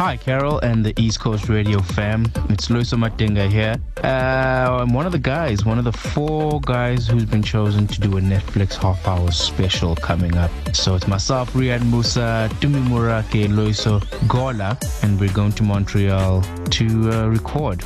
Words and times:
Hi, 0.00 0.16
Carol 0.16 0.60
and 0.60 0.82
the 0.82 0.98
East 0.98 1.20
Coast 1.20 1.50
Radio 1.50 1.78
fam. 1.78 2.24
It's 2.48 2.68
Loyiso 2.68 2.96
Madinga 2.96 3.50
here. 3.50 3.76
Uh, 4.02 4.78
I'm 4.80 4.94
one 4.94 5.04
of 5.04 5.12
the 5.12 5.18
guys, 5.18 5.66
one 5.66 5.76
of 5.76 5.84
the 5.84 5.92
four 5.92 6.58
guys 6.62 7.06
who's 7.06 7.26
been 7.26 7.42
chosen 7.42 7.86
to 7.86 8.00
do 8.00 8.16
a 8.16 8.20
Netflix 8.22 8.76
half 8.76 9.06
hour 9.06 9.30
special 9.30 9.94
coming 9.94 10.34
up. 10.38 10.50
So 10.72 10.94
it's 10.94 11.06
myself, 11.06 11.52
Riaad 11.52 11.80
Moosa, 11.80 12.48
Tumi 12.60 12.82
Morake, 12.88 13.46
Loyiso 13.50 14.00
Gola, 14.26 14.78
and 15.02 15.20
we're 15.20 15.34
going 15.34 15.52
to 15.52 15.62
Montreal 15.64 16.40
to 16.70 17.10
uh, 17.12 17.26
record. 17.26 17.82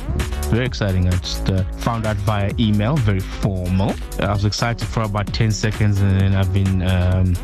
Very 0.47 0.65
exciting. 0.65 1.09
I 1.09 1.17
just 1.17 1.49
uh, 1.49 1.65
found 1.79 2.05
out 2.05 2.15
via 2.15 2.49
email, 2.57 2.95
very 2.95 3.19
formal. 3.19 3.93
I 4.21 4.31
was 4.31 4.45
excited 4.45 4.87
for 4.87 5.03
about 5.03 5.33
10 5.33 5.51
seconds 5.51 5.99
and 5.99 6.21
then 6.21 6.33
I've 6.33 6.53
been 6.53 6.81
um, 6.83 7.35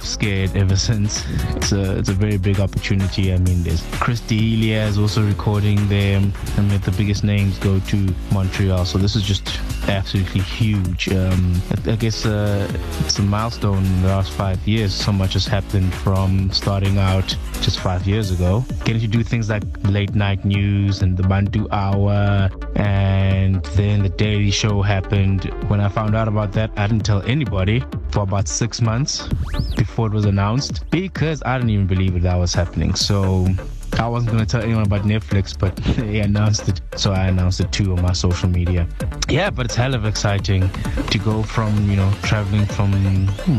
scared 0.00 0.56
ever 0.56 0.76
since. 0.88 1.24
It's 1.56 1.72
a, 1.72 1.98
it's 1.98 2.08
a 2.08 2.14
very 2.14 2.38
big 2.38 2.60
opportunity. 2.60 3.32
I 3.32 3.38
mean, 3.38 3.62
there's 3.62 3.77
Chris 4.00 4.20
D'Elia 4.20 4.84
is 4.86 4.98
also 4.98 5.24
recording 5.24 5.88
there. 5.88 6.16
And 6.56 6.70
the 6.70 6.92
biggest 6.92 7.24
names 7.24 7.58
go 7.58 7.80
to 7.80 8.14
Montreal. 8.32 8.84
So 8.84 8.98
this 8.98 9.16
is 9.16 9.22
just 9.22 9.60
absolutely 9.88 10.40
huge. 10.40 11.08
Um, 11.08 11.60
I, 11.70 11.92
I, 11.92 11.96
guess 11.96 12.26
uh, 12.26 12.68
it's 13.00 13.18
a 13.18 13.22
milestone 13.22 13.84
in 13.84 14.02
the 14.02 14.08
last 14.08 14.32
five 14.32 14.66
years. 14.66 14.94
So 14.94 15.12
much 15.12 15.32
has 15.34 15.46
happened 15.46 15.92
from 15.94 16.50
starting 16.52 16.98
out 16.98 17.36
just 17.60 17.80
five 17.80 18.06
years 18.06 18.30
ago, 18.30 18.64
getting 18.84 19.00
to 19.00 19.08
do 19.08 19.22
things 19.22 19.50
like 19.50 19.64
late 19.84 20.14
night 20.14 20.44
news 20.44 21.02
and 21.02 21.16
the 21.16 21.22
Bantu 21.22 21.68
Hour, 21.70 22.50
and 22.78 23.64
then 23.76 24.02
the 24.02 24.08
Daily 24.08 24.50
Show 24.50 24.82
happened. 24.82 25.44
When 25.68 25.80
I 25.80 25.88
found 25.88 26.14
out 26.14 26.28
about 26.28 26.52
that, 26.52 26.70
I 26.76 26.86
didn't 26.86 27.04
tell 27.04 27.22
anybody 27.22 27.84
for 28.10 28.20
about 28.20 28.48
six 28.48 28.80
months 28.80 29.28
before 29.76 30.06
it 30.06 30.12
was 30.12 30.24
announced 30.24 30.88
because 30.90 31.42
I 31.44 31.58
didn't 31.58 31.70
even 31.70 31.86
believe 31.86 32.20
that 32.22 32.36
was 32.36 32.54
happening. 32.54 32.94
So 32.94 33.48
I 33.98 34.06
wasn't 34.06 34.32
going 34.32 34.44
to 34.44 34.50
tell 34.50 34.62
anyone 34.62 34.84
about 34.84 35.02
Netflix, 35.02 35.58
but 35.58 35.74
they 35.96 36.20
announced 36.20 36.68
it. 36.68 36.80
So 36.96 37.12
I 37.12 37.26
announced 37.26 37.60
it 37.60 37.72
too 37.72 37.92
on 37.92 38.02
my 38.02 38.12
social 38.12 38.48
media. 38.48 38.86
Yeah, 39.28 39.50
but 39.50 39.66
it's 39.66 39.74
hell 39.74 39.94
of 39.94 40.04
exciting 40.04 40.70
to 41.10 41.18
go 41.18 41.42
from, 41.42 41.90
you 41.90 41.96
know, 41.96 42.10
traveling 42.22 42.66
from 42.66 42.92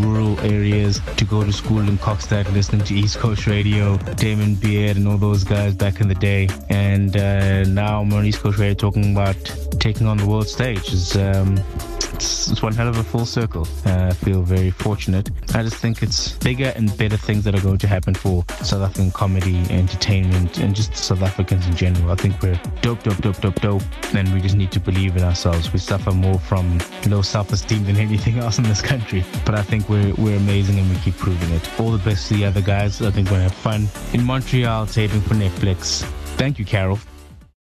rural 0.01 0.39
areas 0.39 1.01
to 1.17 1.25
go 1.25 1.43
to 1.43 1.51
school 1.51 1.79
in 1.79 1.97
Kokstad, 1.97 2.51
listening 2.53 2.83
to 2.85 2.95
East 2.95 3.17
Coast 3.17 3.47
Radio, 3.47 3.97
Damon 4.15 4.55
Beard 4.55 4.97
and 4.97 5.07
all 5.07 5.17
those 5.17 5.43
guys 5.43 5.75
back 5.75 5.99
in 5.99 6.07
the 6.07 6.15
day. 6.15 6.47
And 6.69 7.15
uh, 7.17 7.63
now 7.63 8.01
I'm 8.01 8.13
on 8.13 8.25
East 8.25 8.39
Coast 8.39 8.59
Radio 8.59 8.73
talking 8.73 9.11
about 9.11 9.35
taking 9.79 10.07
on 10.07 10.17
the 10.17 10.25
world 10.25 10.47
stage. 10.47 11.15
Um, 11.17 11.57
it's, 12.13 12.49
it's 12.49 12.61
one 12.61 12.73
hell 12.73 12.87
of 12.87 12.97
a 12.97 13.03
full 13.03 13.25
circle. 13.25 13.67
Uh, 13.85 14.07
I 14.07 14.13
feel 14.13 14.41
very 14.41 14.71
fortunate. 14.71 15.29
I 15.55 15.63
just 15.63 15.77
think 15.77 16.03
it's 16.03 16.33
bigger 16.33 16.73
and 16.75 16.95
better 16.97 17.17
things 17.17 17.43
that 17.43 17.55
are 17.55 17.61
going 17.61 17.77
to 17.79 17.87
happen 17.87 18.13
for 18.13 18.43
South 18.61 18.81
African 18.81 19.11
comedy, 19.11 19.59
entertainment, 19.69 20.59
and 20.59 20.75
just 20.75 20.95
South 20.95 21.21
Africans 21.21 21.67
in 21.67 21.75
general. 21.75 22.11
I 22.11 22.15
think 22.15 22.41
we're 22.41 22.59
dope, 22.81 23.03
dope, 23.03 23.17
dope, 23.17 23.39
dope, 23.41 23.61
dope, 23.61 23.83
and 24.13 24.31
we 24.33 24.41
just 24.41 24.55
need 24.55 24.71
to 24.71 24.79
believe 24.79 25.17
in 25.17 25.23
ourselves. 25.23 25.71
We 25.73 25.79
suffer 25.79 26.11
more 26.11 26.39
from 26.39 26.79
low 27.07 27.21
self-esteem 27.21 27.85
than 27.85 27.95
anything 28.07 28.39
else 28.39 28.57
in 28.57 28.63
this 28.63 28.81
country, 28.81 29.23
but 29.45 29.55
I 29.55 29.61
think 29.61 29.89
we're 29.89 30.13
we're 30.15 30.37
amazing 30.37 30.79
and 30.79 30.89
we 30.89 30.95
keep 30.97 31.17
proving 31.17 31.49
it. 31.51 31.79
All 31.79 31.91
the 31.91 32.03
best 32.09 32.27
to 32.27 32.35
the 32.35 32.45
other 32.45 32.61
guys. 32.61 33.01
I 33.01 33.11
think 33.11 33.27
we're 33.27 33.37
gonna 33.37 33.43
have 33.43 33.53
fun 33.53 33.87
in 34.13 34.23
Montreal 34.23 34.87
taping 34.87 35.21
for 35.21 35.35
Netflix. 35.35 36.03
Thank 36.37 36.59
you, 36.59 36.65
Carol. 36.65 36.99